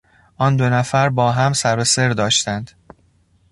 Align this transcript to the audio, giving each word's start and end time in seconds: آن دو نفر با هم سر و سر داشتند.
آن 0.37 0.55
دو 0.57 0.69
نفر 0.69 1.09
با 1.09 1.31
هم 1.31 1.53
سر 1.53 1.79
و 1.79 1.83
سر 1.83 2.09
داشتند. 2.09 2.71